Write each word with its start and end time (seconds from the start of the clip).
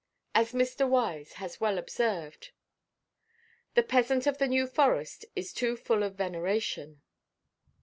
As 0.33 0.51
Mr. 0.51 0.89
Wise 0.89 1.33
has 1.33 1.61
well 1.61 1.77
observed, 1.77 2.53
"the 3.75 3.83
peasant 3.83 4.25
of 4.25 4.39
the 4.39 4.47
New 4.47 4.65
Forest 4.65 5.25
is 5.35 5.53
too 5.53 5.77
full 5.77 6.01
of 6.01 6.15
veneration." 6.15 7.03